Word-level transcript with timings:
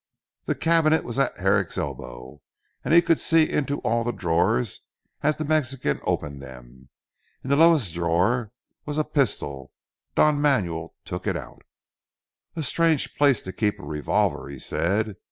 The 0.45 0.55
Cabinet 0.55 1.03
was 1.03 1.19
at 1.19 1.37
Herrick's 1.37 1.77
elbow, 1.77 2.41
and 2.83 2.91
he 2.91 3.03
could 3.03 3.19
see 3.19 3.47
into 3.47 3.77
all 3.81 4.03
the 4.03 4.11
drawers 4.11 4.81
as 5.21 5.37
the 5.37 5.45
Mexican 5.45 5.99
opened 6.05 6.41
them. 6.41 6.89
In 7.43 7.51
the 7.51 7.55
lowest 7.55 7.93
drawer 7.93 8.51
was 8.83 8.97
a 8.97 9.03
pistol. 9.03 9.71
Don 10.15 10.41
Manuel 10.41 10.95
took 11.05 11.27
it 11.27 11.37
out. 11.37 11.61
"A 12.55 12.63
strange 12.63 13.15
place 13.15 13.43
to 13.43 13.53
keep 13.53 13.79
a 13.79 13.83
revolver," 13.83 14.49
he 14.49 14.57
said. 14.57 15.17